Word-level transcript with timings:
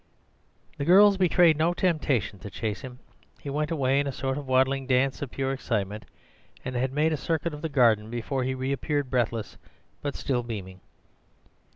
The 0.79 0.83
girls 0.83 1.15
betraying 1.17 1.57
no 1.57 1.75
temptation 1.75 2.39
to 2.39 2.49
chase 2.49 2.81
him, 2.81 2.97
he 3.39 3.51
went 3.51 3.69
away 3.69 3.99
in 3.99 4.07
a 4.07 4.11
sort 4.11 4.35
of 4.35 4.47
waddling 4.47 4.87
dance 4.87 5.21
of 5.21 5.29
pure 5.29 5.51
excitement; 5.51 6.05
and 6.65 6.75
had 6.75 6.91
made 6.91 7.13
a 7.13 7.17
circuit 7.17 7.53
of 7.53 7.61
the 7.61 7.69
garden 7.69 8.09
before 8.09 8.43
he 8.43 8.55
reappeared, 8.55 9.11
breathless 9.11 9.59
but 10.01 10.15
still 10.15 10.41
beaming. 10.41 10.81